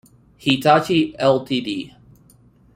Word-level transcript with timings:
Hitachi, 0.39 1.13
Ltd. 1.19 1.93